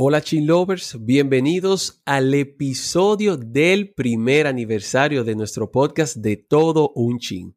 Hola 0.00 0.20
Chin 0.20 0.46
Lovers, 0.46 0.96
bienvenidos 1.04 2.02
al 2.04 2.32
episodio 2.32 3.36
del 3.36 3.92
primer 3.94 4.46
aniversario 4.46 5.24
de 5.24 5.34
nuestro 5.34 5.72
podcast 5.72 6.18
de 6.18 6.36
Todo 6.36 6.92
un 6.94 7.18
Chin. 7.18 7.56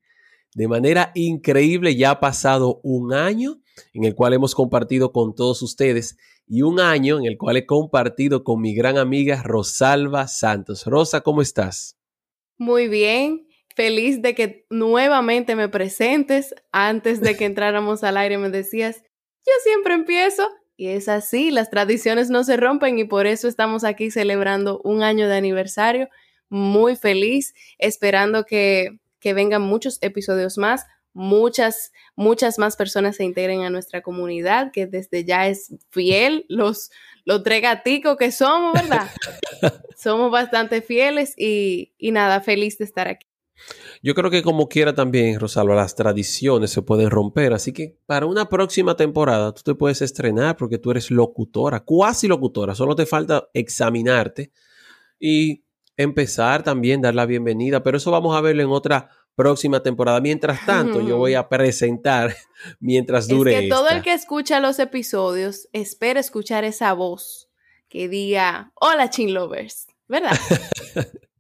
De 0.56 0.68
manera 0.68 1.12
increíble 1.14 1.96
ya 1.96 2.10
ha 2.10 2.20
pasado 2.20 2.80
un 2.82 3.14
año 3.14 3.62
en 3.94 4.06
el 4.06 4.16
cual 4.16 4.34
hemos 4.34 4.56
compartido 4.56 5.12
con 5.12 5.36
todos 5.36 5.62
ustedes 5.62 6.18
y 6.48 6.64
un 6.64 6.80
año 6.80 7.20
en 7.20 7.26
el 7.26 7.38
cual 7.38 7.58
he 7.58 7.68
compartido 7.68 8.44
con 8.44 8.60
mi 8.60 8.74
gran 8.74 8.98
amiga 8.98 9.44
Rosalba 9.44 10.28
Santos. 10.28 10.88
Rosa, 10.88 11.22
¿cómo 11.22 11.44
estás? 11.44 12.00
Muy 12.58 12.88
bien, 12.88 13.48
feliz 13.76 14.20
de 14.24 14.34
que 14.34 14.66
nuevamente 14.72 15.56
me 15.56 15.70
presentes. 15.70 16.56
Antes 16.72 17.22
de 17.22 17.38
que 17.38 17.46
entráramos 17.46 18.04
al 18.04 18.18
aire 18.18 18.40
me 18.40 18.50
decías, 18.50 19.04
yo 19.46 19.54
siempre 19.64 19.94
empiezo 19.94 20.50
y 20.82 20.88
es 20.88 21.10
así, 21.10 21.52
las 21.52 21.70
tradiciones 21.70 22.32
no 22.32 22.44
se 22.44 22.58
rompen 22.58 22.98
y 22.98 23.04
por 23.04 23.28
eso 23.28 23.48
estamos 23.48 23.84
aquí 23.84 24.10
celebrando 24.10 24.82
un 24.84 25.04
año 25.04 25.28
de 25.28 25.36
aniversario. 25.36 26.10
Muy 26.50 26.96
feliz, 26.96 27.54
esperando 27.78 28.46
que, 28.46 28.98
que 29.20 29.36
vengan 29.36 29.62
muchos 29.62 30.00
episodios 30.02 30.58
más, 30.58 30.88
muchas, 31.14 31.92
muchas 32.16 32.58
más 32.58 32.78
personas 32.78 33.18
se 33.18 33.24
integren 33.24 33.62
a 33.62 33.70
nuestra 33.70 34.02
comunidad, 34.02 34.72
que 34.72 34.88
desde 34.88 35.24
ya 35.24 35.48
es 35.48 35.72
fiel, 35.92 36.48
los, 36.50 36.90
los 37.26 37.44
tres 37.44 37.62
gaticos 37.62 38.18
que 38.18 38.32
somos, 38.32 38.74
¿verdad? 38.74 39.08
somos 39.96 40.32
bastante 40.32 40.82
fieles 40.82 41.36
y, 41.38 41.94
y 42.00 42.10
nada, 42.10 42.42
feliz 42.42 42.80
de 42.80 42.86
estar 42.86 43.08
aquí. 43.08 43.31
Yo 44.02 44.16
creo 44.16 44.32
que 44.32 44.42
como 44.42 44.68
quiera 44.68 44.94
también, 44.94 45.40
Rosalba, 45.40 45.76
las 45.76 45.96
tradiciones 45.96 46.72
se 46.72 46.82
pueden 46.82 47.10
romper. 47.10 47.54
Así 47.54 47.72
que 47.72 47.98
para 48.06 48.26
una 48.26 48.50
próxima 48.50 48.96
temporada 48.96 49.54
tú 49.54 49.62
te 49.64 49.76
puedes 49.76 50.02
estrenar 50.02 50.58
porque 50.58 50.78
tú 50.78 50.92
eres 50.92 51.12
locutora, 51.12 51.82
cuasi 51.82 52.28
locutora. 52.28 52.76
Solo 52.76 52.96
te 52.96 53.06
falta 53.06 53.50
examinarte 53.54 54.52
y 55.20 55.64
empezar 55.98 56.64
también, 56.64 57.02
dar 57.02 57.16
la 57.16 57.26
bienvenida. 57.26 57.84
Pero 57.84 57.98
eso 57.98 58.12
vamos 58.12 58.36
a 58.36 58.42
verlo 58.42 58.64
en 58.64 58.70
otra 58.70 59.10
próxima 59.36 59.82
temporada. 59.84 60.20
Mientras 60.20 60.66
tanto, 60.66 61.06
yo 61.08 61.18
voy 61.18 61.36
a 61.36 61.48
presentar 61.48 62.36
mientras 62.80 63.28
dure. 63.28 63.54
Es 63.54 63.62
que 63.62 63.70
todo 63.70 63.90
el 63.90 64.02
que 64.02 64.14
escucha 64.14 64.60
los 64.60 64.80
episodios 64.80 65.70
espera 65.74 66.20
escuchar 66.20 66.64
esa 66.64 66.94
voz 66.94 67.50
que 67.88 68.08
diga, 68.08 68.72
hola 68.76 69.10
Chin 69.10 69.34
Lovers, 69.34 69.88
¿verdad? 70.08 70.38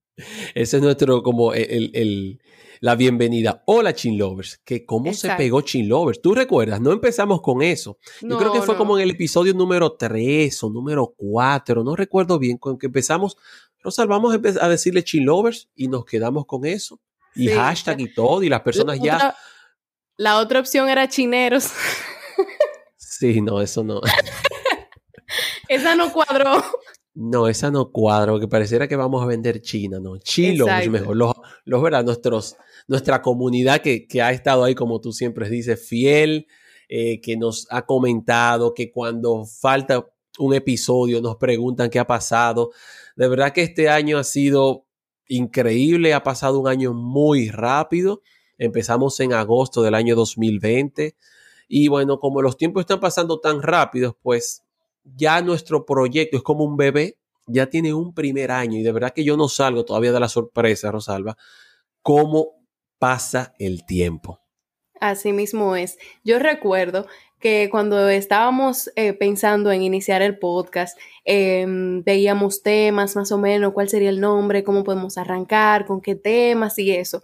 Ese 0.54 0.78
es 0.78 0.84
nuestro, 0.84 1.24
como 1.24 1.54
el, 1.54 2.40
la 2.82 2.96
bienvenida. 2.96 3.64
Hola, 3.66 3.94
Chin 3.94 4.18
Lovers. 4.18 4.60
Que 4.66 4.86
cómo 4.86 5.14
se 5.14 5.30
pegó 5.36 5.62
Chin 5.62 5.88
Lovers. 5.88 6.22
Tú 6.22 6.34
recuerdas, 6.34 6.82
no 6.82 6.92
empezamos 6.92 7.42
con 7.42 7.62
eso. 7.62 7.98
Yo 8.22 8.38
creo 8.38 8.52
que 8.52 8.62
fue 8.62 8.76
como 8.76 8.98
en 8.98 9.04
el 9.04 9.12
episodio 9.12 9.54
número 9.54 9.94
3 9.94 10.64
o 10.64 10.70
número 10.70 11.14
4, 11.16 11.84
no 11.84 11.96
recuerdo 11.96 12.40
bien, 12.40 12.58
con 12.58 12.78
que 12.78 12.88
empezamos. 12.88 13.38
Rosal, 13.84 14.08
vamos 14.08 14.36
a, 14.36 14.68
decirle 14.68 15.04
Chin 15.04 15.26
Lovers 15.26 15.70
y 15.76 15.88
nos 15.88 16.06
quedamos 16.06 16.46
con 16.46 16.66
eso. 16.66 17.00
Y 17.36 17.48
hashtag 17.48 18.02
y 18.02 18.14
todo, 18.14 18.44
y 18.44 18.50
las 18.50 18.62
personas 18.62 19.00
ya. 19.00 19.36
la 20.18 20.38
otra 20.38 20.60
opción 20.60 20.90
era 20.90 21.08
chineros. 21.08 21.70
sí, 22.98 23.42
no, 23.42 23.62
eso 23.62 23.84
no. 23.84 24.02
Esa 25.68 25.96
no 25.96 26.12
cuadró. 26.12 26.64
No, 27.14 27.48
esa 27.48 27.72
no 27.72 27.92
cuadra, 27.92 28.40
que 28.40 28.48
pareciera 28.48 28.88
que 28.88 28.96
vamos 28.96 29.22
a 29.22 29.26
vender 29.26 29.62
China, 29.62 30.00
¿no? 30.00 30.18
Chilo, 30.18 30.66
mejor. 30.90 31.18
Los, 31.18 31.34
los, 31.66 31.82
¿verdad? 31.82 32.06
Nuestros, 32.06 32.56
nuestra 32.88 33.22
comunidad 33.22 33.82
que, 33.82 34.08
que, 34.08 34.22
ha 34.22 34.32
estado 34.32 34.64
ahí, 34.64 34.76
como 34.76 35.02
tú 35.02 35.12
siempre 35.12 35.50
dices, 35.50 35.86
fiel, 35.86 36.48
eh, 36.88 37.22
que 37.22 37.38
nos 37.38 37.68
ha 37.70 37.86
comentado, 37.86 38.74
que 38.74 38.92
cuando 38.92 39.46
falta 39.46 40.06
un 40.40 40.54
episodio 40.54 41.22
nos 41.22 41.38
preguntan 41.38 41.90
qué 41.90 42.00
ha 42.00 42.08
pasado. 42.08 42.72
De 43.16 43.28
verdad 43.28 43.54
que 43.54 43.62
este 43.62 43.90
año 43.90 44.18
ha 44.18 44.24
sido 44.24 44.86
increíble, 45.28 46.14
ha 46.14 46.24
pasado 46.24 46.60
un 46.60 46.68
año 46.68 46.94
muy 46.94 47.50
rápido. 47.50 48.22
Empezamos 48.58 49.20
en 49.20 49.34
agosto 49.34 49.82
del 49.82 49.96
año 49.96 50.16
2020 50.16 51.16
y 51.68 51.88
bueno, 51.88 52.20
como 52.20 52.42
los 52.42 52.58
tiempos 52.58 52.82
están 52.82 53.00
pasando 53.00 53.40
tan 53.40 53.62
rápidos, 53.62 54.16
pues 54.22 54.64
ya 55.04 55.42
nuestro 55.42 55.86
proyecto 55.86 56.38
es 56.38 56.44
como 56.44 56.64
un 56.64 56.78
bebé, 56.78 57.18
ya 57.48 57.68
tiene 57.68 57.94
un 57.94 58.14
primer 58.14 58.52
año 58.52 58.78
y 58.78 58.84
de 58.84 58.92
verdad 58.92 59.14
que 59.14 59.24
yo 59.24 59.38
no 59.38 59.48
salgo 59.48 59.86
todavía 59.86 60.12
de 60.12 60.20
la 60.20 60.30
sorpresa, 60.30 60.92
Rosalba, 60.92 61.38
cómo 62.02 62.62
pasa 63.00 63.54
el 63.60 63.86
tiempo. 63.86 64.40
Así 65.00 65.34
mismo 65.34 65.76
es. 65.76 65.98
Yo 66.24 66.38
recuerdo 66.38 67.08
que 67.40 67.70
cuando 67.72 68.08
estábamos 68.08 68.92
eh, 68.96 69.14
pensando 69.14 69.72
en 69.72 69.82
iniciar 69.82 70.22
el 70.22 70.38
podcast, 70.38 70.98
em, 71.26 72.04
veíamos 72.04 72.62
temas 72.62 73.16
más 73.16 73.32
o 73.32 73.40
menos, 73.40 73.74
cuál 73.74 73.90
sería 73.90 74.12
el 74.12 74.22
nombre, 74.22 74.64
cómo 74.64 74.84
podemos 74.84 75.18
arrancar, 75.18 75.88
con 75.88 76.02
qué 76.02 76.14
temas 76.16 76.78
y 76.78 76.92
eso. 76.92 77.24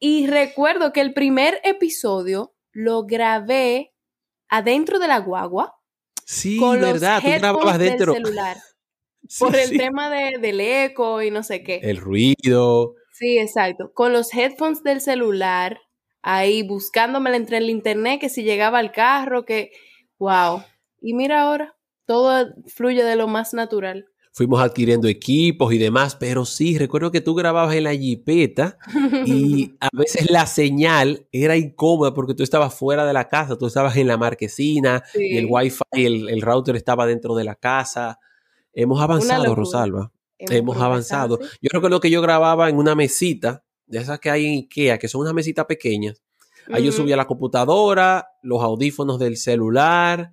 Y 0.00 0.26
recuerdo 0.26 0.92
que 0.92 1.00
el 1.00 1.14
primer 1.14 1.60
episodio 1.62 2.52
lo 2.72 3.04
grabé 3.04 3.94
adentro 4.48 4.98
de 4.98 5.06
la 5.06 5.18
guagua 5.20 5.77
Sí, 6.30 6.60
verdad, 6.60 7.22
tú 7.22 7.28
grababas 7.28 7.78
dentro. 7.78 8.12
Del 8.12 8.22
celular. 8.22 8.58
por 9.38 9.56
el 9.56 9.70
tema 9.78 10.10
de, 10.10 10.38
del 10.38 10.60
eco 10.60 11.22
y 11.22 11.30
no 11.30 11.42
sé 11.42 11.62
qué. 11.62 11.80
El 11.82 11.96
ruido. 11.96 12.96
Sí, 13.12 13.38
exacto. 13.38 13.92
Con 13.94 14.12
los 14.12 14.32
headphones 14.34 14.82
del 14.82 15.00
celular, 15.00 15.80
ahí 16.20 16.62
buscándome 16.62 17.34
entre 17.34 17.56
el 17.56 17.70
internet, 17.70 18.20
que 18.20 18.28
si 18.28 18.42
llegaba 18.42 18.78
al 18.78 18.92
carro, 18.92 19.46
que. 19.46 19.70
¡Wow! 20.18 20.64
Y 21.00 21.14
mira 21.14 21.40
ahora, 21.40 21.76
todo 22.04 22.46
fluye 22.66 23.04
de 23.04 23.16
lo 23.16 23.26
más 23.26 23.54
natural 23.54 24.06
fuimos 24.38 24.60
adquiriendo 24.60 25.08
equipos 25.08 25.72
y 25.72 25.78
demás, 25.78 26.14
pero 26.14 26.44
sí, 26.44 26.78
recuerdo 26.78 27.10
que 27.10 27.20
tú 27.20 27.34
grababas 27.34 27.74
en 27.74 27.82
la 27.82 27.92
jipeta 27.92 28.78
y 29.26 29.74
a 29.80 29.88
veces 29.92 30.30
la 30.30 30.46
señal 30.46 31.26
era 31.32 31.56
incómoda 31.56 32.14
porque 32.14 32.34
tú 32.34 32.44
estabas 32.44 32.72
fuera 32.72 33.04
de 33.04 33.12
la 33.12 33.26
casa, 33.26 33.58
tú 33.58 33.66
estabas 33.66 33.96
en 33.96 34.06
la 34.06 34.16
marquesina 34.16 35.02
y 35.12 35.38
el 35.38 35.48
wifi, 35.50 35.82
el, 35.90 36.28
el 36.28 36.40
router 36.40 36.76
estaba 36.76 37.04
dentro 37.04 37.34
de 37.34 37.42
la 37.42 37.56
casa. 37.56 38.20
Hemos 38.72 39.02
avanzado, 39.02 39.56
Rosalba. 39.56 40.12
Hemos, 40.38 40.76
avanzado. 40.76 41.40
Yo 41.60 41.70
recuerdo 41.72 41.98
que 41.98 42.10
yo 42.10 42.22
grababa 42.22 42.68
en 42.68 42.76
una 42.76 42.94
mesita, 42.94 43.64
de 43.88 43.98
esas 43.98 44.20
que 44.20 44.30
hay 44.30 44.46
en 44.46 44.52
Ikea, 44.52 44.98
que 44.98 45.08
son 45.08 45.22
unas 45.22 45.34
mesitas 45.34 45.66
pequeñas. 45.66 46.22
Ahí 46.70 46.84
yo 46.84 46.92
subía 46.92 47.16
la 47.16 47.26
computadora, 47.26 48.28
los 48.44 48.62
audífonos 48.62 49.18
del 49.18 49.36
celular 49.36 50.30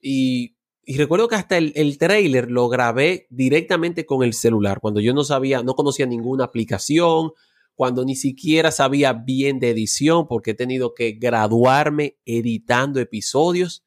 y 0.00 0.57
y 0.90 0.96
recuerdo 0.96 1.28
que 1.28 1.34
hasta 1.34 1.58
el, 1.58 1.74
el, 1.76 1.98
trailer 1.98 2.50
lo 2.50 2.66
grabé 2.70 3.26
directamente 3.28 4.06
con 4.06 4.22
el 4.22 4.32
celular, 4.32 4.80
cuando 4.80 5.00
yo 5.00 5.12
no 5.12 5.22
sabía, 5.22 5.62
no 5.62 5.74
conocía 5.74 6.06
ninguna 6.06 6.44
aplicación, 6.44 7.32
cuando 7.74 8.06
ni 8.06 8.16
siquiera 8.16 8.70
sabía 8.70 9.12
bien 9.12 9.60
de 9.60 9.68
edición, 9.68 10.26
porque 10.26 10.52
he 10.52 10.54
tenido 10.54 10.94
que 10.94 11.12
graduarme 11.12 12.16
editando 12.24 13.00
episodios. 13.00 13.84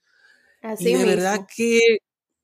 Así 0.62 0.89
y 0.89 0.94
de 0.94 1.06
verdad 1.06 1.47
que 1.57 1.79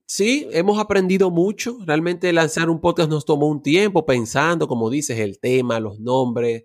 sí, 0.08 0.48
hemos 0.50 0.80
aprendido 0.80 1.30
mucho. 1.30 1.78
Realmente 1.86 2.34
lanzar 2.34 2.72
un 2.72 2.82
podcast 2.82 3.12
nos 3.12 3.26
tomó 3.26 3.48
un 3.50 3.62
tiempo 3.62 4.08
pensando, 4.08 4.68
como 4.68 4.90
dices, 4.90 5.20
el 5.20 5.40
tema, 5.40 5.80
los 5.80 6.00
nombres, 6.00 6.64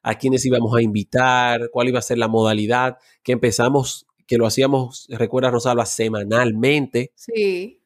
a 0.00 0.16
quiénes 0.16 0.42
íbamos 0.46 0.74
a 0.74 0.80
invitar, 0.80 1.68
cuál 1.70 1.88
iba 1.88 1.98
a 1.98 2.02
ser 2.02 2.16
la 2.16 2.28
modalidad, 2.28 2.96
que 3.22 3.32
empezamos 3.32 4.06
que 4.26 4.36
lo 4.36 4.46
hacíamos, 4.46 5.06
recuerda 5.10 5.50
Rosalba, 5.50 5.86
semanalmente. 5.86 7.12
Sí. 7.14 7.80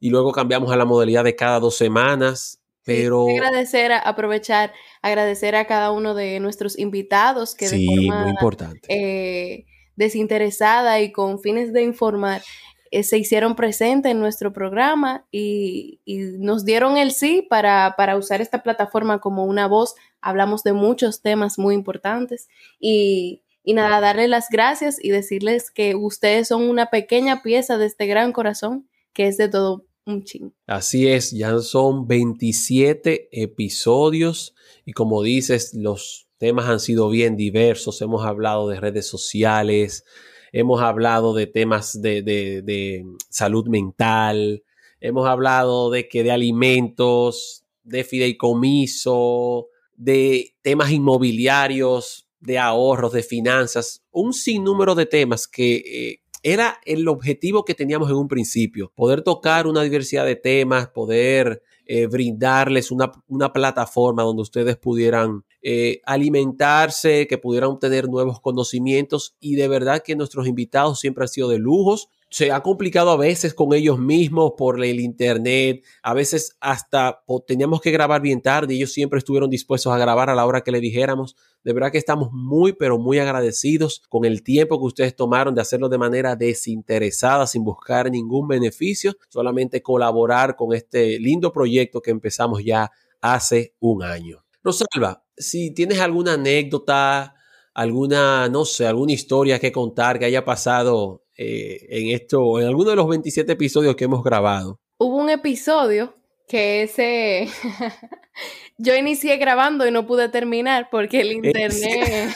Y 0.00 0.10
luego 0.10 0.32
cambiamos 0.32 0.72
a 0.72 0.76
la 0.76 0.84
modalidad 0.84 1.24
de 1.24 1.36
cada 1.36 1.60
dos 1.60 1.76
semanas. 1.76 2.58
Pero. 2.84 3.28
agradecer, 3.28 3.92
aprovechar, 3.92 4.72
agradecer 5.02 5.54
a 5.54 5.66
cada 5.66 5.92
uno 5.92 6.14
de 6.14 6.40
nuestros 6.40 6.76
invitados 6.78 7.54
que 7.54 7.68
de 7.68 7.86
forma 7.86 8.22
muy 8.22 8.30
importante. 8.30 8.80
Eh, 8.88 9.66
desinteresada 9.94 11.00
y 11.00 11.12
con 11.12 11.38
fines 11.38 11.72
de 11.72 11.84
informar 11.84 12.42
eh, 12.90 13.04
se 13.04 13.18
hicieron 13.18 13.56
presentes 13.56 14.10
en 14.10 14.18
nuestro 14.18 14.52
programa 14.52 15.26
y, 15.30 16.00
y 16.04 16.18
nos 16.38 16.64
dieron 16.64 16.96
el 16.96 17.12
sí 17.12 17.46
para, 17.48 17.94
para, 17.96 18.16
usar 18.16 18.40
esta 18.40 18.62
plataforma 18.62 19.20
como 19.20 19.44
una 19.44 19.68
voz. 19.68 19.94
Hablamos 20.20 20.62
de 20.62 20.72
muchos 20.72 21.22
temas 21.22 21.58
muy 21.58 21.74
importantes 21.74 22.48
y, 22.80 23.42
y 23.64 23.74
nada, 23.74 24.00
darles 24.00 24.28
las 24.28 24.48
gracias 24.50 24.96
y 25.02 25.10
decirles 25.10 25.70
que 25.70 25.94
ustedes 25.94 26.48
son 26.48 26.68
una 26.68 26.90
pequeña 26.90 27.42
pieza 27.42 27.78
de 27.78 27.86
este 27.86 28.06
gran 28.06 28.32
corazón 28.32 28.88
que 29.12 29.28
es 29.28 29.36
de 29.36 29.48
todo 29.48 29.84
un 30.04 30.24
ching. 30.24 30.52
Así 30.66 31.06
es, 31.08 31.30
ya 31.30 31.58
son 31.60 32.08
27 32.08 33.28
episodios 33.30 34.54
y 34.84 34.92
como 34.92 35.22
dices, 35.22 35.74
los 35.74 36.28
temas 36.38 36.68
han 36.68 36.80
sido 36.80 37.08
bien 37.08 37.36
diversos. 37.36 38.02
Hemos 38.02 38.26
hablado 38.26 38.68
de 38.68 38.80
redes 38.80 39.06
sociales, 39.06 40.04
hemos 40.50 40.80
hablado 40.80 41.34
de 41.34 41.46
temas 41.46 42.02
de, 42.02 42.22
de, 42.22 42.62
de 42.62 43.04
salud 43.28 43.68
mental, 43.68 44.64
hemos 45.00 45.28
hablado 45.28 45.90
de 45.90 46.08
que 46.08 46.24
de 46.24 46.32
alimentos, 46.32 47.64
de 47.84 48.02
fideicomiso, 48.02 49.68
de 49.94 50.56
temas 50.62 50.90
inmobiliarios, 50.90 52.26
de 52.42 52.58
ahorros, 52.58 53.12
de 53.12 53.22
finanzas, 53.22 54.02
un 54.10 54.32
sinnúmero 54.32 54.94
de 54.94 55.06
temas 55.06 55.46
que 55.46 55.76
eh, 55.76 56.22
era 56.42 56.80
el 56.84 57.06
objetivo 57.06 57.64
que 57.64 57.74
teníamos 57.74 58.10
en 58.10 58.16
un 58.16 58.28
principio, 58.28 58.92
poder 58.96 59.22
tocar 59.22 59.66
una 59.66 59.82
diversidad 59.82 60.26
de 60.26 60.34
temas, 60.34 60.88
poder 60.88 61.62
eh, 61.86 62.06
brindarles 62.06 62.90
una, 62.90 63.12
una, 63.28 63.52
plataforma 63.52 64.24
donde 64.24 64.42
ustedes 64.42 64.76
pudieran 64.76 65.44
eh, 65.62 66.00
alimentarse, 66.04 67.28
que 67.28 67.38
pudieran 67.38 67.70
obtener 67.70 68.08
nuevos 68.08 68.40
conocimientos 68.40 69.36
y 69.38 69.54
de 69.54 69.68
verdad 69.68 70.02
que 70.02 70.16
nuestros 70.16 70.48
invitados 70.48 70.98
siempre 70.98 71.24
han 71.24 71.28
sido 71.28 71.48
de 71.48 71.58
lujos. 71.58 72.08
Se 72.32 72.50
ha 72.50 72.62
complicado 72.62 73.10
a 73.10 73.18
veces 73.18 73.52
con 73.52 73.74
ellos 73.74 73.98
mismos 73.98 74.54
por 74.56 74.82
el 74.82 75.00
internet, 75.00 75.84
a 76.02 76.14
veces 76.14 76.56
hasta 76.60 77.22
teníamos 77.46 77.82
que 77.82 77.90
grabar 77.90 78.22
bien 78.22 78.40
tarde 78.40 78.72
y 78.72 78.78
ellos 78.78 78.94
siempre 78.94 79.18
estuvieron 79.18 79.50
dispuestos 79.50 79.92
a 79.92 79.98
grabar 79.98 80.30
a 80.30 80.34
la 80.34 80.46
hora 80.46 80.62
que 80.62 80.72
le 80.72 80.80
dijéramos. 80.80 81.36
De 81.62 81.74
verdad 81.74 81.92
que 81.92 81.98
estamos 81.98 82.30
muy, 82.32 82.72
pero 82.72 82.98
muy 82.98 83.18
agradecidos 83.18 84.00
con 84.08 84.24
el 84.24 84.42
tiempo 84.42 84.78
que 84.78 84.86
ustedes 84.86 85.14
tomaron 85.14 85.54
de 85.54 85.60
hacerlo 85.60 85.90
de 85.90 85.98
manera 85.98 86.34
desinteresada, 86.34 87.46
sin 87.46 87.64
buscar 87.64 88.10
ningún 88.10 88.48
beneficio, 88.48 89.12
solamente 89.28 89.82
colaborar 89.82 90.56
con 90.56 90.72
este 90.72 91.18
lindo 91.18 91.52
proyecto 91.52 92.00
que 92.00 92.12
empezamos 92.12 92.64
ya 92.64 92.90
hace 93.20 93.74
un 93.78 94.02
año. 94.02 94.42
Rosalba, 94.64 95.22
si 95.36 95.74
tienes 95.74 96.00
alguna 96.00 96.32
anécdota, 96.32 97.34
alguna, 97.74 98.48
no 98.48 98.64
sé, 98.64 98.86
alguna 98.86 99.12
historia 99.12 99.58
que 99.58 99.70
contar 99.70 100.18
que 100.18 100.24
haya 100.24 100.46
pasado 100.46 101.21
eh, 101.36 101.86
en 101.88 102.14
esto, 102.14 102.60
en 102.60 102.66
alguno 102.66 102.90
de 102.90 102.96
los 102.96 103.08
27 103.08 103.52
episodios 103.52 103.96
que 103.96 104.04
hemos 104.04 104.22
grabado. 104.22 104.80
Hubo 104.98 105.16
un 105.16 105.30
episodio 105.30 106.14
que 106.48 106.82
ese 106.82 107.48
yo 108.78 108.94
inicié 108.94 109.36
grabando 109.36 109.86
y 109.86 109.90
no 109.90 110.06
pude 110.06 110.28
terminar 110.28 110.88
porque 110.90 111.20
el 111.20 111.32
internet 111.44 112.34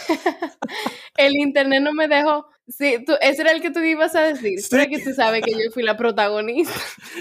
el 1.17 1.37
internet 1.37 1.83
no 1.83 1.93
me 1.93 2.09
dejó. 2.09 2.47
Sí, 2.69 3.05
tú, 3.05 3.13
ese 3.21 3.43
era 3.43 3.53
el 3.53 3.61
que 3.61 3.71
tú 3.71 3.81
ibas 3.81 4.15
a 4.15 4.23
decir. 4.23 4.61
Sí. 4.61 4.89
que 4.89 4.99
tú 4.99 5.13
sabes 5.13 5.43
que 5.43 5.53
yo 5.53 5.71
fui 5.73 5.83
la 5.83 5.97
protagonista. 5.97 6.75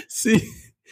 Sí. 0.08 0.42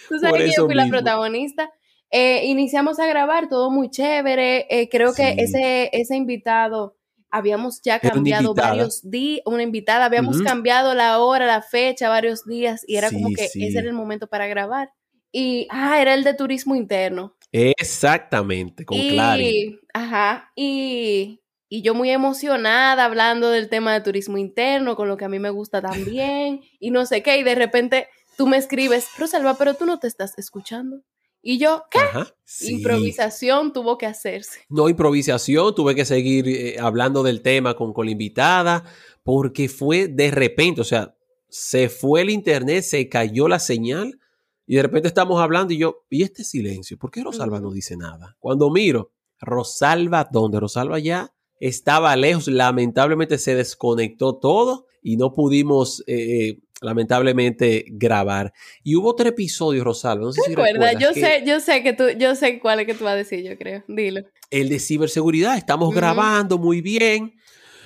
Tú 0.08 0.19
sabes 0.19 0.44
que 0.44 0.52
yo 0.56 0.66
fui 0.66 0.75
la 0.75 0.86
protagonista. 0.86 1.70
Eh, 2.10 2.44
iniciamos 2.46 3.00
a 3.00 3.06
grabar, 3.06 3.48
todo 3.48 3.70
muy 3.70 3.90
chévere. 3.90 4.66
Eh, 4.70 4.88
creo 4.88 5.12
sí. 5.12 5.22
que 5.22 5.42
ese, 5.42 5.90
ese 5.92 6.14
invitado 6.14 6.96
habíamos 7.34 7.82
ya 7.82 7.98
cambiado 7.98 8.54
varios 8.54 9.10
días, 9.10 9.42
una 9.44 9.64
invitada, 9.64 10.04
habíamos 10.04 10.36
uh 10.36 10.40
-huh. 10.40 10.44
cambiado 10.44 10.94
la 10.94 11.19
hora, 11.19 11.46
la 11.46 11.62
fecha, 11.62 12.08
varios 12.08 12.46
días, 12.46 12.84
y 12.86 12.94
era 12.94 13.08
sí, 13.08 13.16
como 13.16 13.34
que 13.34 13.48
sí. 13.48 13.66
ese 13.66 13.81
era 13.81 13.88
el 13.88 13.94
momento 13.94 14.28
para 14.28 14.46
grabar. 14.46 14.92
Y, 15.32 15.66
ah, 15.70 16.00
era 16.00 16.14
el 16.14 16.22
de 16.22 16.34
turismo 16.34 16.76
interno. 16.76 17.34
Exactamente, 17.50 18.84
con 18.84 18.96
Clary. 18.96 19.81
Ajá, 19.92 20.52
y, 20.54 21.40
y 21.69 21.82
yo 21.82 21.92
muy 21.92 22.10
emocionada 22.10 23.04
hablando 23.04 23.50
del 23.50 23.69
tema 23.69 23.92
de 23.94 24.00
turismo 24.00 24.38
interno, 24.38 24.94
con 24.94 25.08
lo 25.08 25.16
que 25.16 25.25
a 25.25 25.28
mí 25.28 25.40
me 25.40 25.50
gusta 25.50 25.82
también, 25.82 26.60
y 26.78 26.92
no 26.92 27.04
sé 27.04 27.25
qué, 27.25 27.38
y 27.38 27.42
de 27.42 27.56
repente 27.56 28.06
tú 28.38 28.46
me 28.46 28.58
escribes, 28.58 29.08
Rosalba, 29.19 29.54
pero 29.54 29.75
tú 29.75 29.86
no 29.86 29.98
te 29.98 30.06
estás 30.06 30.38
escuchando. 30.38 31.02
Y 31.46 31.58
yo, 31.58 31.82
¿qué? 31.91 31.99
Ajá, 31.99 32.35
sí. 32.43 32.76
Improvisación 32.76 33.75
tuvo 33.75 33.99
que 33.99 34.06
hacerse. 34.06 34.61
No, 34.70 34.88
improvisación, 34.88 35.75
tuve 35.75 35.94
que 35.94 36.06
seguir 36.06 36.49
eh, 36.49 36.76
hablando 36.81 37.23
del 37.23 37.43
tema 37.43 37.75
con, 37.75 37.93
con 37.93 38.06
la 38.06 38.12
invitada, 38.12 38.82
porque 39.23 39.69
fue 39.69 40.08
de 40.08 40.31
repente, 40.31 40.81
o 40.81 40.85
sea, 40.85 41.14
se 41.50 41.91
fue 41.91 42.23
el 42.23 42.31
internet, 42.31 42.82
se 42.82 43.11
cayó 43.11 43.46
la 43.46 43.58
señal, 43.58 44.19
y 44.67 44.76
de 44.76 44.82
repente 44.82 45.06
estamos 45.06 45.38
hablando 45.38 45.75
y 45.75 45.76
yo, 45.76 46.06
¿y 46.08 46.23
este 46.23 46.44
silencio? 46.44 46.96
¿Por 46.96 47.11
qué 47.11 47.23
Rosalba 47.23 47.61
no 47.61 47.70
dice 47.70 47.99
nada? 47.99 48.38
Cuando 48.41 48.70
miro, 48.70 49.12
Rosalba, 49.38 50.26
¿dónde? 50.32 50.61
Rosalba 50.61 50.99
ya 50.99 51.35
estaba 51.61 52.17
lejos, 52.17 52.49
lamentablemente 52.49 53.37
se 53.37 53.55
desconectó 53.55 54.38
todo 54.38 54.87
y 55.05 55.19
no 55.19 55.33
pudimos 55.35 56.03
eh, 56.06 56.59
lamentablemente 56.81 57.85
grabar. 57.89 58.53
Y 58.83 58.97
hubo 58.97 59.11
otro 59.11 59.29
episodio, 59.29 59.85
Rosalba, 59.85 60.25
no 60.25 60.33
sé 60.33 60.41
si 60.47 60.55
recuerdas. 60.55 60.97
Yo 60.99 61.12
que 61.12 61.21
sé, 61.21 61.43
yo 61.47 61.61
sé 61.61 61.83
que 61.83 61.93
tú, 61.93 62.05
yo 62.19 62.35
sé 62.35 62.59
cuál 62.59 62.81
es 62.81 62.87
que 62.87 62.95
tú 62.95 63.05
vas 63.05 63.12
a 63.12 63.17
decir, 63.17 63.45
yo 63.45 63.56
creo. 63.59 63.85
Dilo. 63.87 64.23
El 64.51 64.71
de 64.71 64.81
ciberseguridad, 64.81 65.59
estamos 65.59 65.91
uh 65.91 65.93
-huh. 65.93 65.97
grabando 65.97 66.59
muy 66.59 66.81
bien. 66.81 67.35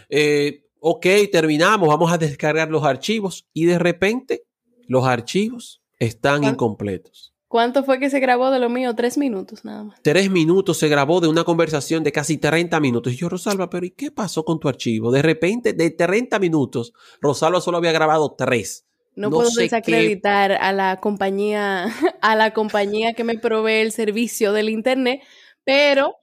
Eh, 0.08 0.62
ok, 0.78 1.06
terminamos, 1.30 1.88
vamos 1.88 2.12
a 2.12 2.18
descargar 2.18 2.70
los 2.70 2.84
archivos 2.84 3.48
y 3.52 3.64
de 3.64 3.80
repente 3.80 4.44
los 4.86 5.04
archivos 5.04 5.82
están 5.98 6.44
incompletos. 6.44 7.34
¿Cuánto 7.48 7.82
fue 7.82 7.98
que 7.98 8.10
se 8.10 8.20
grabó 8.20 8.50
de 8.50 8.58
lo 8.58 8.68
mío? 8.68 8.94
Tres 8.94 9.16
minutos 9.16 9.64
nada 9.64 9.82
más. 9.82 10.02
Tres 10.02 10.30
minutos 10.30 10.76
se 10.76 10.88
grabó 10.88 11.20
de 11.20 11.28
una 11.28 11.44
conversación 11.44 12.04
de 12.04 12.12
casi 12.12 12.36
30 12.36 12.78
minutos. 12.78 13.14
Y 13.14 13.16
yo, 13.16 13.30
Rosalba, 13.30 13.70
pero 13.70 13.86
¿y 13.86 13.90
qué 13.90 14.10
pasó 14.10 14.44
con 14.44 14.60
tu 14.60 14.68
archivo? 14.68 15.10
De 15.10 15.22
repente, 15.22 15.72
de 15.72 15.90
30 15.90 16.38
minutos, 16.38 16.92
Rosalba 17.22 17.62
solo 17.62 17.78
había 17.78 17.92
grabado 17.92 18.34
tres. 18.36 18.84
No, 19.16 19.30
no 19.30 19.36
puedo 19.36 19.50
desacreditar 19.50 20.50
qué... 20.50 20.56
a 20.58 20.72
la 20.72 21.00
compañía, 21.00 21.86
a 22.20 22.36
la 22.36 22.52
compañía 22.52 23.14
que 23.14 23.24
me 23.24 23.38
provee 23.38 23.80
el 23.80 23.92
servicio 23.92 24.52
del 24.52 24.68
internet, 24.68 25.22
pero 25.64 26.16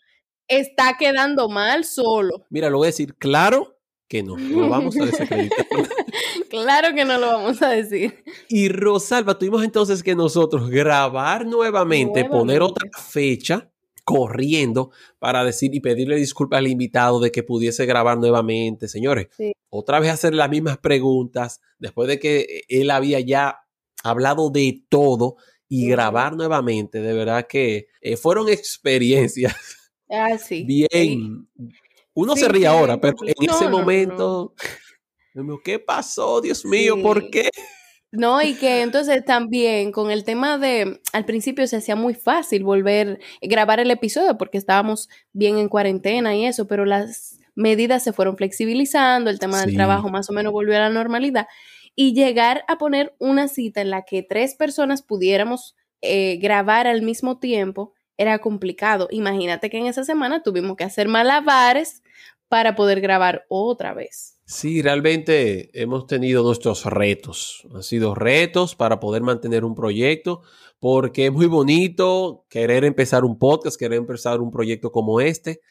está 0.47 0.95
quedando 0.97 1.49
mal 1.49 1.85
solo. 1.85 2.45
Mira, 2.51 2.69
lo 2.69 2.77
voy 2.77 2.85
a 2.85 2.89
decir 2.89 3.15
claro 3.15 3.74
que 4.07 4.23
no, 4.23 4.37
no 4.37 4.69
vamos 4.69 4.95
a 4.97 5.05
desacreditar. 5.05 5.65
claro 6.49 6.93
que 6.93 7.05
no 7.05 7.17
lo 7.17 7.27
vamos 7.27 7.61
a 7.61 7.69
decir. 7.69 8.23
Y 8.49 8.69
Rosalba, 8.69 9.37
tuvimos 9.37 9.63
entonces 9.63 10.03
que 10.03 10.15
nosotros 10.15 10.69
grabar 10.69 11.45
nuevamente, 11.45 12.21
nuevamente. 12.21 12.25
poner 12.25 12.61
otra 12.61 12.89
fecha 13.01 13.71
corriendo 14.03 14.91
para 15.17 15.43
decir 15.43 15.73
y 15.73 15.79
pedirle 15.79 16.15
disculpas 16.15 16.59
al 16.59 16.67
invitado 16.67 17.19
de 17.19 17.31
que 17.31 17.41
pudiese 17.41 17.85
grabar 17.87 18.19
nuevamente, 18.19 18.87
señores. 18.87 19.27
Sí. 19.35 19.51
Otra 19.69 19.99
vez 19.99 20.11
hacer 20.11 20.35
las 20.35 20.49
mismas 20.49 20.77
preguntas 20.77 21.59
después 21.79 22.07
de 22.07 22.19
que 22.19 22.63
él 22.69 22.91
había 22.91 23.19
ya 23.19 23.61
hablado 24.03 24.51
de 24.51 24.83
todo 24.87 25.37
y 25.67 25.81
sí. 25.81 25.89
grabar 25.89 26.35
nuevamente, 26.35 27.01
de 27.01 27.13
verdad 27.13 27.47
que 27.47 27.87
eh, 27.99 28.15
fueron 28.15 28.47
experiencias. 28.47 29.55
Ah, 30.07 30.37
sí. 30.37 30.63
Bien. 30.63 31.47
Uno 32.15 32.33
sí, 32.33 32.41
se 32.41 32.47
ríe 32.47 32.65
ahora, 32.65 32.99
pero 32.99 33.15
en 33.21 33.45
no, 33.45 33.53
ese 33.53 33.67
momento, 33.67 34.53
no. 35.33 35.59
¿qué 35.63 35.79
pasó? 35.79 36.41
Dios 36.41 36.65
mío, 36.65 37.01
¿por 37.01 37.29
qué? 37.29 37.49
No, 38.11 38.41
y 38.41 38.55
que 38.55 38.81
entonces 38.81 39.23
también 39.25 39.91
con 39.91 40.09
el 40.09 40.23
tema 40.23 40.57
de, 40.57 41.01
al 41.11 41.25
principio 41.25 41.67
se 41.67 41.77
hacía 41.77 41.95
muy 41.95 42.13
fácil 42.13 42.63
volver 42.63 43.19
a 43.43 43.47
grabar 43.47 43.79
el 43.81 43.91
episodio 43.91 44.37
porque 44.37 44.57
estábamos 44.57 45.09
bien 45.33 45.57
en 45.57 45.67
cuarentena 45.69 46.35
y 46.35 46.45
eso, 46.45 46.67
pero 46.67 46.85
las 46.85 47.37
medidas 47.53 48.03
se 48.03 48.13
fueron 48.13 48.37
flexibilizando, 48.37 49.29
el 49.29 49.39
tema 49.39 49.59
sí. 49.59 49.65
del 49.67 49.75
trabajo 49.75 50.09
más 50.09 50.29
o 50.29 50.33
menos 50.33 50.53
volvió 50.53 50.77
a 50.77 50.79
la 50.79 50.89
normalidad 50.89 51.47
y 51.95 52.13
llegar 52.13 52.63
a 52.67 52.77
poner 52.77 53.13
una 53.19 53.47
cita 53.49 53.81
en 53.81 53.89
la 53.89 54.03
que 54.03 54.23
tres 54.23 54.55
personas 54.55 55.01
pudiéramos 55.01 55.75
eh, 56.01 56.37
grabar 56.37 56.87
al 56.87 57.01
mismo 57.01 57.39
tiempo 57.39 57.93
era 58.17 58.39
complicado. 58.39 59.07
Imagínate 59.11 59.69
que 59.69 59.77
en 59.77 59.87
esa 59.87 60.03
semana 60.03 60.43
tuvimos 60.43 60.77
que 60.77 60.83
hacer 60.83 61.07
malabares 61.07 62.01
para 62.47 62.75
poder 62.75 63.01
grabar 63.01 63.45
otra 63.49 63.93
vez. 63.93 64.39
Sí, 64.45 64.81
realmente 64.81 65.71
hemos 65.73 66.05
tenido 66.05 66.43
nuestros 66.43 66.85
retos. 66.85 67.67
Han 67.73 67.81
sido 67.81 68.13
retos 68.13 68.75
para 68.75 68.99
poder 68.99 69.23
mantener 69.23 69.65
un 69.65 69.73
proyecto, 69.73 70.41
porque 70.79 71.25
es 71.25 71.31
muy 71.31 71.47
bonito 71.47 72.45
querer 72.49 72.85
empezar 72.85 73.25
un 73.25 73.39
podcast, 73.39 73.79
querer 73.79 73.97
empezar 73.97 74.41
un 74.41 74.51
proyecto 74.51 74.91
como 74.91 75.19
este, 75.19 75.61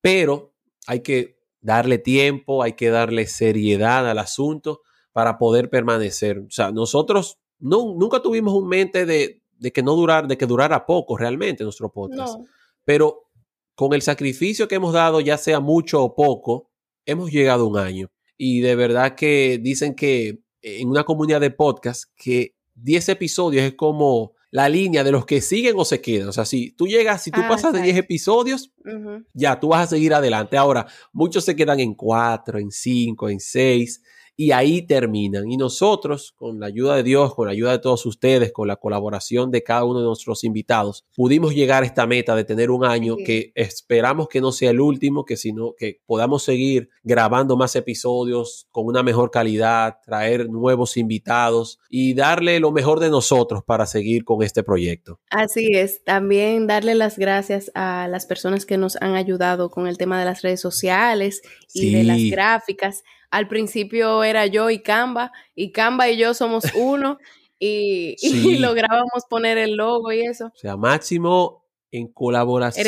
pero 0.00 0.54
hay 0.86 1.00
que 1.00 1.38
darle 1.60 1.98
tiempo, 1.98 2.62
hay 2.62 2.72
que 2.72 2.88
darle 2.88 3.26
seriedad 3.26 4.08
al 4.08 4.18
asunto 4.18 4.80
para 5.12 5.36
poder 5.36 5.68
permanecer. 5.68 6.38
O 6.38 6.50
sea, 6.50 6.72
nosotros 6.72 7.38
no, 7.58 7.94
nunca 7.98 8.22
tuvimos 8.22 8.54
un 8.54 8.66
mente 8.66 9.04
de, 9.04 9.41
de 9.62 9.72
que 9.72 9.82
no 9.82 9.94
durar, 9.94 10.26
de 10.26 10.36
que 10.36 10.44
durara 10.44 10.84
poco 10.84 11.16
realmente 11.16 11.62
nuestro 11.62 11.92
podcast. 11.92 12.36
No. 12.36 12.46
Pero 12.84 13.28
con 13.76 13.94
el 13.94 14.02
sacrificio 14.02 14.66
que 14.66 14.74
hemos 14.74 14.92
dado, 14.92 15.20
ya 15.20 15.38
sea 15.38 15.60
mucho 15.60 16.02
o 16.02 16.14
poco, 16.16 16.70
hemos 17.06 17.30
llegado 17.30 17.64
a 17.64 17.68
un 17.68 17.78
año 17.78 18.10
y 18.36 18.60
de 18.60 18.74
verdad 18.74 19.14
que 19.14 19.60
dicen 19.62 19.94
que 19.94 20.40
en 20.62 20.88
una 20.88 21.04
comunidad 21.04 21.40
de 21.40 21.52
podcast 21.52 22.04
que 22.16 22.56
10 22.74 23.10
episodios 23.10 23.64
es 23.64 23.74
como 23.74 24.32
la 24.50 24.68
línea 24.68 25.04
de 25.04 25.12
los 25.12 25.24
que 25.26 25.40
siguen 25.40 25.74
o 25.78 25.84
se 25.84 26.00
quedan. 26.00 26.28
O 26.28 26.32
sea, 26.32 26.44
si 26.44 26.72
tú 26.72 26.88
llegas, 26.88 27.22
si 27.22 27.30
tú 27.30 27.40
ah, 27.42 27.48
pasas 27.48 27.72
de 27.72 27.82
10 27.82 27.98
episodios, 27.98 28.72
uh 28.84 28.90
-huh. 28.90 29.26
ya 29.32 29.60
tú 29.60 29.68
vas 29.68 29.84
a 29.84 29.94
seguir 29.94 30.12
adelante. 30.12 30.56
Ahora, 30.56 30.86
muchos 31.12 31.44
se 31.44 31.54
quedan 31.54 31.78
en 31.78 31.94
4, 31.94 32.58
en 32.58 32.70
5, 32.72 33.28
en 33.28 33.38
6 33.38 34.02
y 34.36 34.52
ahí 34.52 34.82
terminan. 34.82 35.50
Y 35.50 35.56
nosotros, 35.56 36.32
con 36.36 36.60
la 36.60 36.66
ayuda 36.66 36.96
de 36.96 37.02
Dios, 37.02 37.34
con 37.34 37.46
la 37.46 37.52
ayuda 37.52 37.72
de 37.72 37.78
todos 37.78 38.06
ustedes, 38.06 38.52
con 38.52 38.68
la 38.68 38.76
colaboración 38.76 39.50
de 39.50 39.62
cada 39.62 39.84
uno 39.84 40.00
de 40.00 40.06
nuestros 40.06 40.44
invitados, 40.44 41.04
pudimos 41.14 41.54
llegar 41.54 41.82
a 41.82 41.86
esta 41.86 42.06
meta 42.06 42.34
de 42.34 42.44
tener 42.44 42.70
un 42.70 42.84
año 42.84 43.16
sí. 43.18 43.24
que 43.24 43.52
esperamos 43.54 44.28
que 44.28 44.40
no 44.40 44.52
sea 44.52 44.70
el 44.70 44.80
último, 44.80 45.24
que 45.24 45.36
sino 45.36 45.74
que 45.76 46.00
podamos 46.06 46.42
seguir 46.42 46.88
grabando 47.02 47.56
más 47.56 47.76
episodios 47.76 48.66
con 48.70 48.86
una 48.86 49.02
mejor 49.02 49.30
calidad, 49.30 49.96
traer 50.04 50.48
nuevos 50.48 50.96
invitados 50.96 51.78
y 51.88 52.14
darle 52.14 52.60
lo 52.60 52.72
mejor 52.72 53.00
de 53.00 53.10
nosotros 53.10 53.62
para 53.64 53.86
seguir 53.86 54.24
con 54.24 54.42
este 54.42 54.62
proyecto. 54.62 55.20
Así 55.30 55.70
es, 55.72 56.02
también 56.04 56.66
darle 56.66 56.94
las 56.94 57.18
gracias 57.18 57.70
a 57.74 58.08
las 58.08 58.26
personas 58.26 58.66
que 58.66 58.78
nos 58.78 58.96
han 58.96 59.14
ayudado 59.14 59.70
con 59.70 59.86
el 59.86 59.98
tema 59.98 60.18
de 60.18 60.24
las 60.24 60.42
redes 60.42 60.60
sociales 60.60 61.42
y 61.72 61.80
sí. 61.80 61.94
de 61.94 62.04
las 62.04 62.18
gráficas 62.30 63.02
al 63.32 63.48
principio 63.48 64.22
era 64.22 64.46
yo 64.46 64.68
y 64.70 64.82
Canva, 64.82 65.32
y 65.54 65.72
Canva 65.72 66.10
y 66.10 66.18
yo 66.18 66.34
somos 66.34 66.64
uno, 66.76 67.18
y, 67.58 68.14
y 68.20 68.58
lográbamos 68.58 69.24
poner 69.28 69.58
el 69.58 69.72
logo 69.72 70.12
y 70.12 70.20
eso. 70.20 70.46
O 70.46 70.58
sea, 70.58 70.76
Máximo 70.76 71.62
en 71.90 72.08
colaboración 72.08 72.86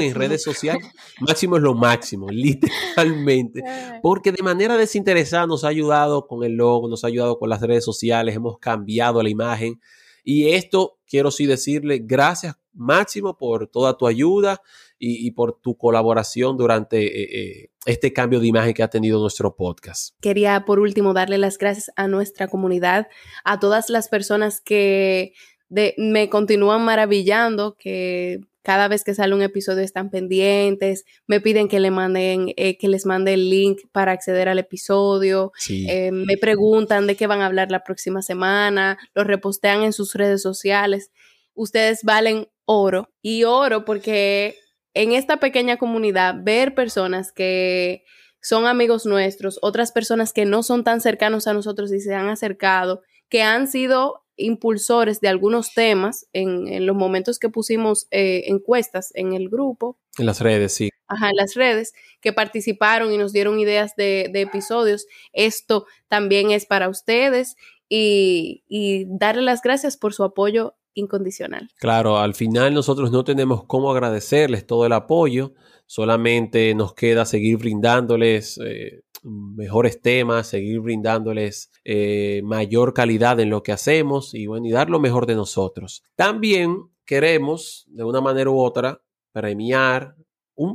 en 0.00 0.14
redes 0.14 0.42
sociales, 0.44 0.86
Máximo 1.20 1.56
es 1.56 1.62
lo 1.62 1.74
máximo, 1.74 2.28
literalmente, 2.30 3.62
porque 4.02 4.32
de 4.32 4.42
manera 4.42 4.76
desinteresada 4.78 5.46
nos 5.46 5.64
ha 5.64 5.68
ayudado 5.68 6.26
con 6.26 6.42
el 6.42 6.52
logo, 6.52 6.88
nos 6.88 7.04
ha 7.04 7.08
ayudado 7.08 7.38
con 7.38 7.50
las 7.50 7.60
redes 7.60 7.84
sociales, 7.84 8.34
hemos 8.34 8.58
cambiado 8.58 9.22
la 9.22 9.28
imagen. 9.28 9.80
Y 10.24 10.48
esto 10.48 10.98
quiero 11.06 11.30
sí 11.30 11.46
decirle 11.46 12.00
gracias 12.02 12.56
Máximo 12.72 13.38
por 13.38 13.68
toda 13.68 13.96
tu 13.96 14.06
ayuda 14.06 14.60
y, 14.98 15.30
por 15.32 15.60
tu 15.60 15.76
colaboración 15.76 16.56
durante 16.56 17.04
eh, 17.04 17.28
eh, 17.32 17.70
este 17.84 18.12
cambio 18.12 18.40
de 18.40 18.46
imagen 18.46 18.74
que 18.74 18.82
ha 18.82 18.88
tenido 18.88 19.20
nuestro 19.20 19.54
podcast. 19.54 20.14
Quería 20.20 20.64
por 20.64 20.78
último 20.78 21.12
darle 21.12 21.38
las 21.38 21.58
gracias 21.58 21.90
a 21.96 22.08
nuestra 22.08 22.48
comunidad, 22.48 23.08
a 23.44 23.60
todas 23.60 23.90
las 23.90 24.08
personas 24.08 24.60
que 24.60 25.32
me 25.68 26.28
continúan 26.30 26.84
maravillando, 26.84 27.76
que 27.76 28.40
cada 28.62 28.88
vez 28.88 29.04
que 29.04 29.14
sale 29.14 29.34
un 29.34 29.42
episodio 29.42 29.82
están 29.82 30.10
pendientes, 30.10 31.04
me 31.26 31.40
piden 31.40 31.68
que, 31.68 31.78
le 31.78 31.90
manden, 31.90 32.52
eh, 32.56 32.76
que 32.78 32.88
les 32.88 33.06
mande 33.06 33.34
el 33.34 33.48
link 33.48 33.82
para 33.92 34.12
acceder 34.12 34.48
al 34.48 34.58
episodio, 34.58 35.52
me 35.68 36.36
preguntan 36.40 37.06
de 37.06 37.14
qué 37.16 37.26
van 37.26 37.42
a 37.42 37.46
hablar 37.46 37.70
la 37.70 37.84
próxima 37.84 38.22
semana, 38.22 38.98
lo 39.14 39.22
repostean 39.22 39.82
en 39.82 39.92
sus 39.92 40.14
redes 40.14 40.42
sociales. 40.42 41.12
Ustedes 41.54 42.00
valen 42.02 42.48
oro 42.64 43.10
y 43.22 43.44
oro 43.44 43.84
porque 43.84 44.56
en 44.96 45.12
esta 45.12 45.36
pequeña 45.36 45.76
comunidad 45.76 46.36
ver 46.42 46.74
personas 46.74 47.30
que 47.30 48.02
son 48.40 48.66
amigos 48.66 49.04
nuestros, 49.04 49.58
otras 49.60 49.92
personas 49.92 50.32
que 50.32 50.46
no 50.46 50.62
son 50.62 50.84
tan 50.84 51.02
cercanos 51.02 51.46
a 51.46 51.52
nosotros 51.52 51.92
y 51.92 52.00
se 52.00 52.14
han 52.14 52.28
acercado, 52.28 53.02
que 53.28 53.42
han 53.42 53.68
sido 53.68 54.24
impulsores 54.38 55.20
de 55.20 55.28
algunos 55.28 55.74
temas 55.74 56.26
en, 56.32 56.86
los 56.86 56.96
momentos 56.96 57.38
que 57.38 57.50
pusimos 57.50 58.06
eh, 58.10 58.44
encuestas 58.46 59.10
en 59.14 59.34
el 59.34 59.50
grupo. 59.50 59.98
En 60.16 60.24
las 60.24 60.40
redes, 60.40 60.72
sí. 60.72 60.88
Ajá, 61.08 61.28
en 61.28 61.36
las 61.36 61.54
redes, 61.54 61.92
que 62.22 62.32
participaron 62.32 63.12
y 63.12 63.18
nos 63.18 63.34
dieron 63.34 63.60
ideas 63.60 63.96
de, 63.96 64.30
episodios. 64.32 65.06
Esto 65.34 65.84
también 66.08 66.52
es 66.52 66.64
para 66.64 66.88
ustedes 66.88 67.56
y, 67.90 68.64
y 68.66 69.04
darle 69.08 69.42
las 69.42 69.60
gracias 69.60 69.98
por 69.98 70.14
su 70.14 70.24
apoyo 70.24 70.74
incondicional. 70.96 71.68
Claro, 71.76 72.18
al 72.18 72.34
final 72.34 72.74
nosotros 72.74 73.12
no 73.12 73.22
tenemos 73.22 73.64
cómo 73.64 73.92
agradecerles 73.92 74.66
todo 74.66 74.86
el 74.86 74.92
apoyo, 74.92 75.54
solamente 75.86 76.74
nos 76.74 76.94
queda 76.94 77.24
seguir 77.24 77.58
brindándoles 77.58 78.58
eh, 78.64 79.02
mejores 79.22 80.00
temas, 80.00 80.48
seguir 80.48 80.80
brindándoles 80.80 81.70
eh, 81.84 82.40
mayor 82.44 82.94
calidad 82.94 83.38
en 83.38 83.50
lo 83.50 83.62
que 83.62 83.72
hacemos 83.72 84.34
y 84.34 84.46
bueno, 84.46 84.66
y 84.66 84.72
dar 84.72 84.90
lo 84.90 84.98
mejor 84.98 85.26
de 85.26 85.34
nosotros. 85.34 86.02
También 86.16 86.90
queremos, 87.04 87.84
de 87.88 88.04
una 88.04 88.20
manera 88.20 88.50
u 88.50 88.58
otra, 88.58 89.02
premiar, 89.32 90.16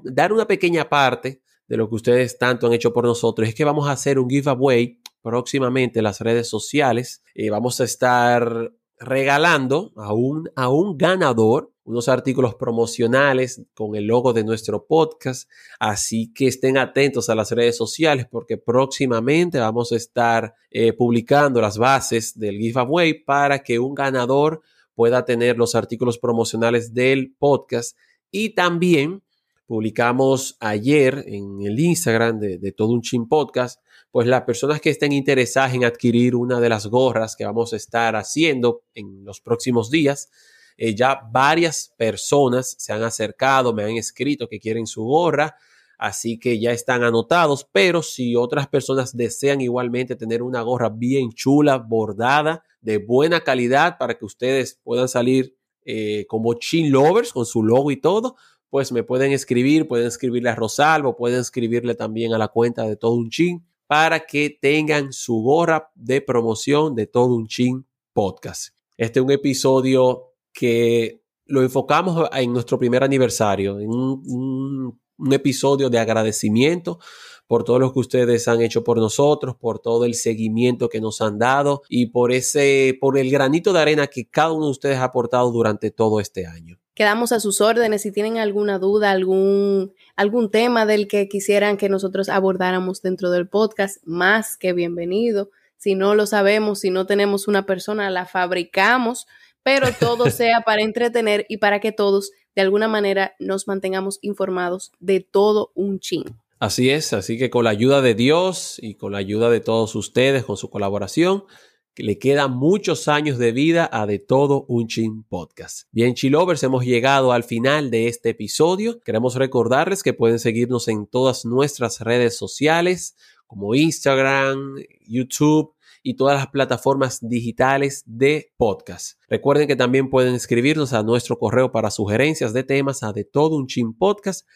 dar 0.03 0.31
una 0.31 0.47
pequeña 0.47 0.87
parte 0.87 1.41
de 1.67 1.77
lo 1.77 1.89
que 1.89 1.95
ustedes 1.95 2.37
tanto 2.37 2.67
han 2.67 2.73
hecho 2.73 2.93
por 2.93 3.05
nosotros. 3.05 3.47
Es 3.47 3.55
que 3.55 3.65
vamos 3.65 3.87
a 3.87 3.93
hacer 3.93 4.19
un 4.19 4.29
giveaway 4.29 4.99
próximamente 5.21 5.99
en 5.99 6.03
las 6.03 6.19
redes 6.19 6.47
sociales. 6.47 7.23
eh, 7.33 7.49
vamos 7.49 7.79
a 7.81 7.85
estar 7.85 8.71
regalando 9.01 9.91
a 9.97 10.13
un, 10.13 10.49
a 10.55 10.69
un 10.69 10.97
ganador 10.97 11.71
unos 11.83 12.07
artículos 12.07 12.55
promocionales 12.55 13.63
con 13.73 13.95
el 13.95 14.05
logo 14.05 14.33
de 14.33 14.43
nuestro 14.43 14.85
podcast. 14.85 15.49
Así 15.79 16.31
que 16.31 16.47
estén 16.47 16.77
atentos 16.77 17.29
a 17.29 17.35
las 17.35 17.51
redes 17.51 17.75
sociales 17.75 18.27
porque 18.29 18.57
próximamente 18.57 19.59
vamos 19.59 19.91
a 19.91 19.97
estar 19.97 20.53
eh, 20.69 20.93
publicando 20.93 21.59
las 21.59 21.77
bases 21.77 22.37
del 22.37 22.57
giveaway 22.57 23.23
para 23.23 23.63
que 23.63 23.79
un 23.79 23.95
ganador 23.95 24.61
pueda 24.93 25.25
tener 25.25 25.57
los 25.57 25.75
artículos 25.75 26.19
promocionales 26.19 26.93
del 26.93 27.35
podcast. 27.37 27.97
Y 28.29 28.51
también 28.51 29.23
publicamos 29.71 30.57
ayer 30.59 31.23
en 31.27 31.61
el 31.61 31.79
Instagram 31.79 32.41
de, 32.41 32.57
de 32.57 32.73
Todo 32.73 32.89
un 32.89 33.01
Chin 33.01 33.29
Podcast 33.29 33.79
pues 34.11 34.27
las 34.27 34.41
personas 34.41 34.81
que 34.81 34.89
estén 34.89 35.13
interesadas 35.13 35.73
en 35.73 35.85
adquirir 35.85 36.35
una 36.35 36.59
de 36.59 36.67
las 36.67 36.87
gorras 36.87 37.37
que 37.37 37.45
vamos 37.45 37.71
a 37.71 37.77
estar 37.77 38.17
haciendo 38.17 38.83
en 38.93 39.23
los 39.23 39.39
próximos 39.39 39.89
días, 39.89 40.29
eh, 40.75 40.93
ya 40.93 41.21
varias 41.31 41.93
personas 41.95 42.75
se 42.77 42.91
han 42.91 43.01
acercado, 43.03 43.73
me 43.73 43.85
han 43.85 43.91
escrito 43.91 44.49
que 44.49 44.59
quieren 44.59 44.85
su 44.85 45.05
gorra, 45.05 45.55
así 45.97 46.37
que 46.37 46.59
ya 46.59 46.73
están 46.73 47.05
anotados, 47.05 47.65
pero 47.71 48.03
si 48.03 48.35
otras 48.35 48.67
personas 48.67 49.15
desean 49.15 49.61
igualmente 49.61 50.17
tener 50.17 50.43
una 50.43 50.63
gorra 50.63 50.89
bien 50.89 51.31
chula, 51.31 51.77
bordada, 51.77 52.61
de 52.81 52.97
buena 52.97 53.39
calidad, 53.39 53.97
para 53.97 54.17
que 54.17 54.25
ustedes 54.25 54.81
puedan 54.83 55.07
salir 55.07 55.55
eh, 55.85 56.25
como 56.27 56.55
chin 56.55 56.91
lovers 56.91 57.31
con 57.31 57.45
su 57.45 57.63
logo 57.63 57.89
y 57.91 58.01
todo, 58.01 58.35
pues 58.71 58.93
me 58.93 59.03
pueden 59.03 59.33
escribir, 59.33 59.87
pueden 59.87 60.07
escribirle 60.07 60.49
a 60.49 60.55
Rosalvo, 60.55 61.17
pueden 61.17 61.41
escribirle 61.41 61.93
también 61.93 62.33
a 62.33 62.37
la 62.37 62.47
cuenta 62.47 62.87
de 62.87 62.95
todo 62.95 63.11
un 63.11 63.29
chin 63.29 63.63
para 63.85 64.25
que 64.25 64.57
tengan 64.61 65.11
su 65.11 65.41
gorra 65.41 65.91
de 65.93 66.21
promoción 66.21 66.95
de 66.95 67.05
todo 67.05 67.35
un 67.35 67.47
chin 67.47 67.85
podcast. 68.13 68.73
Este 68.95 69.19
es 69.19 69.25
un 69.25 69.31
episodio 69.31 70.35
que 70.53 71.21
lo 71.47 71.61
enfocamos 71.61 72.29
en 72.31 72.53
nuestro 72.53 72.79
primer 72.79 73.03
aniversario, 73.03 73.77
en 73.77 73.89
un, 73.89 74.99
episodio 75.31 75.89
de 75.89 75.99
agradecimiento 75.99 76.97
por 77.45 77.63
todo 77.63 77.77
lo 77.77 77.93
que 77.93 77.99
ustedes 77.99 78.47
han 78.47 78.61
hecho 78.61 78.83
por 78.83 78.97
nosotros, 78.97 79.55
por 79.55 79.79
todo 79.79 80.05
el 80.05 80.15
seguimiento 80.15 80.89
que 80.89 81.01
nos 81.01 81.21
han 81.21 81.37
dado 81.37 81.83
y 81.89 82.07
por 82.07 82.31
ese, 82.31 82.97
por 82.99 83.19
el 83.19 83.29
granito 83.29 83.73
de 83.73 83.81
arena 83.81 84.07
que 84.07 84.29
cada 84.29 84.53
uno 84.53 84.65
de 84.65 84.71
ustedes 84.71 84.97
ha 84.97 85.03
aportado 85.03 85.51
durante 85.51 85.91
todo 85.91 86.19
este 86.19 86.47
año. 86.47 86.80
Quedamos 86.93 87.31
a 87.31 87.39
sus 87.39 87.61
órdenes 87.61 88.01
si 88.01 88.11
tienen 88.11 88.37
alguna 88.37 88.77
duda, 88.77 89.11
algún, 89.11 89.93
algún 90.17 90.51
tema 90.51 90.85
del 90.85 91.07
que 91.07 91.29
quisieran 91.29 91.77
que 91.77 91.87
nosotros 91.87 92.27
abordáramos 92.27 93.01
dentro 93.01 93.31
del 93.31 93.47
podcast, 93.47 93.97
más 94.03 94.57
que 94.57 94.73
bienvenido. 94.73 95.51
Si 95.77 95.95
no 95.95 96.15
lo 96.15 96.25
sabemos, 96.25 96.81
si 96.81 96.89
no 96.89 97.05
tenemos 97.05 97.47
una 97.47 97.65
persona, 97.65 98.09
la 98.09 98.25
fabricamos, 98.25 99.25
pero 99.63 99.87
todo 99.99 100.29
sea 100.29 100.61
para 100.61 100.81
entretener 100.81 101.45
y 101.47 101.57
para 101.57 101.79
que 101.79 101.93
todos 101.93 102.31
de 102.55 102.61
alguna 102.61 102.89
manera 102.89 103.35
nos 103.39 103.67
mantengamos 103.67 104.19
informados 104.21 104.91
de 104.99 105.21
todo 105.21 105.71
un 105.75 105.99
chin. 105.99 106.25
Así 106.59 106.89
es, 106.89 107.13
así 107.13 107.37
que 107.37 107.49
con 107.49 107.63
la 107.63 107.71
ayuda 107.71 108.01
de 108.01 108.15
Dios 108.15 108.77
y 108.81 108.95
con 108.95 109.13
la 109.13 109.17
ayuda 109.17 109.49
de 109.49 109.61
todos 109.61 109.95
ustedes, 109.95 110.43
con 110.43 110.57
su 110.57 110.69
colaboración, 110.69 111.45
que 111.93 112.03
le 112.03 112.17
quedan 112.17 112.51
muchos 112.51 113.07
años 113.07 113.37
de 113.37 113.51
vida 113.51 113.89
a 113.91 114.05
De 114.05 114.19
Todo 114.19 114.65
Un 114.67 114.87
Chin 114.87 115.23
Podcast. 115.23 115.87
Bien, 115.91 116.13
Chilovers, 116.13 116.63
hemos 116.63 116.85
llegado 116.85 117.33
al 117.33 117.43
final 117.43 117.91
de 117.91 118.07
este 118.07 118.29
episodio. 118.29 119.01
Queremos 119.01 119.35
recordarles 119.35 120.03
que 120.03 120.13
pueden 120.13 120.39
seguirnos 120.39 120.87
en 120.87 121.05
todas 121.05 121.45
nuestras 121.45 121.99
redes 121.99 122.37
sociales 122.37 123.15
como 123.45 123.75
Instagram, 123.75 124.75
YouTube 125.05 125.73
y 126.03 126.15
todas 126.15 126.37
las 126.37 126.47
plataformas 126.47 127.19
digitales 127.21 128.03
de 128.05 128.53
podcast. 128.57 129.19
Recuerden 129.27 129.67
que 129.67 129.75
también 129.75 130.09
pueden 130.09 130.33
escribirnos 130.33 130.93
a 130.93 131.03
nuestro 131.03 131.37
correo 131.37 131.71
para 131.71 131.91
sugerencias 131.91 132.53
de 132.53 132.63
temas 132.63 133.03
a 133.03 133.11
de 133.11 133.25
todo 133.25 133.57
un 133.57 133.67
podcast 133.97 134.47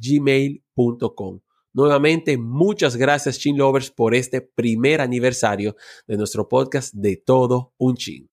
gmail.com. 0.00 1.40
Nuevamente, 1.72 2.36
muchas 2.36 2.96
gracias 2.96 3.38
Chin 3.38 3.56
Lovers 3.56 3.90
por 3.90 4.14
este 4.14 4.40
primer 4.40 5.00
aniversario 5.00 5.76
de 6.06 6.16
nuestro 6.16 6.48
podcast 6.48 6.92
de 6.94 7.16
todo 7.16 7.72
un 7.78 7.96
chin. 7.96 8.28